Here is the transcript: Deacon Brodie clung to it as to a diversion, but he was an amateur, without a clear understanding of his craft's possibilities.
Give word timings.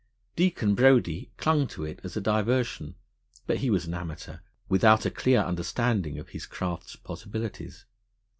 Deacon 0.35 0.73
Brodie 0.73 1.29
clung 1.37 1.67
to 1.67 1.85
it 1.85 1.99
as 2.03 2.13
to 2.13 2.17
a 2.19 2.23
diversion, 2.23 2.95
but 3.45 3.57
he 3.57 3.69
was 3.69 3.85
an 3.85 3.93
amateur, 3.93 4.39
without 4.67 5.05
a 5.05 5.11
clear 5.11 5.41
understanding 5.41 6.17
of 6.17 6.29
his 6.29 6.47
craft's 6.47 6.95
possibilities. 6.95 7.85